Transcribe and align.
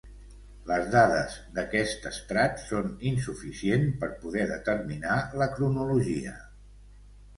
Les 0.69 0.85
dades 0.95 1.35
d'aquest 1.57 2.07
estrat 2.11 2.57
són 2.69 2.89
insuficient 3.11 3.87
per 4.05 4.09
poder 4.25 4.49
determinar 4.53 5.19
la 5.43 5.53
cronologia. 5.59 6.35